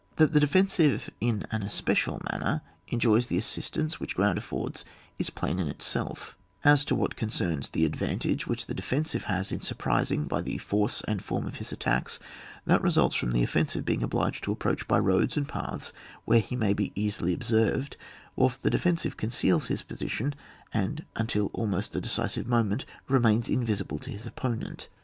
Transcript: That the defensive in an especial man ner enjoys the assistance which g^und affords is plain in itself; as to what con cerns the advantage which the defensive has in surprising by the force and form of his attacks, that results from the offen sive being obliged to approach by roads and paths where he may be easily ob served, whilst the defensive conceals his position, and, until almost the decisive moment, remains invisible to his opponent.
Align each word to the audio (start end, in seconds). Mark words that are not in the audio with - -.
That 0.15 0.33
the 0.33 0.39
defensive 0.39 1.11
in 1.21 1.45
an 1.51 1.61
especial 1.61 2.19
man 2.31 2.39
ner 2.41 2.61
enjoys 2.87 3.27
the 3.27 3.37
assistance 3.37 3.99
which 3.99 4.15
g^und 4.17 4.35
affords 4.35 4.83
is 5.19 5.29
plain 5.29 5.59
in 5.59 5.67
itself; 5.67 6.35
as 6.63 6.83
to 6.85 6.95
what 6.95 7.15
con 7.15 7.29
cerns 7.29 7.69
the 7.71 7.85
advantage 7.85 8.47
which 8.47 8.65
the 8.65 8.73
defensive 8.73 9.25
has 9.25 9.51
in 9.51 9.61
surprising 9.61 10.23
by 10.25 10.41
the 10.41 10.57
force 10.57 11.01
and 11.01 11.23
form 11.23 11.45
of 11.45 11.57
his 11.57 11.71
attacks, 11.71 12.17
that 12.65 12.81
results 12.81 13.15
from 13.15 13.31
the 13.31 13.43
offen 13.43 13.67
sive 13.67 13.85
being 13.85 14.01
obliged 14.01 14.43
to 14.45 14.51
approach 14.51 14.87
by 14.87 14.97
roads 14.97 15.37
and 15.37 15.47
paths 15.47 15.93
where 16.25 16.39
he 16.39 16.55
may 16.55 16.73
be 16.73 16.91
easily 16.95 17.35
ob 17.35 17.43
served, 17.43 17.95
whilst 18.35 18.63
the 18.63 18.71
defensive 18.71 19.17
conceals 19.17 19.67
his 19.67 19.83
position, 19.83 20.33
and, 20.73 21.05
until 21.15 21.51
almost 21.53 21.91
the 21.91 22.01
decisive 22.01 22.47
moment, 22.47 22.85
remains 23.07 23.47
invisible 23.47 23.99
to 23.99 24.09
his 24.09 24.25
opponent. 24.25 24.87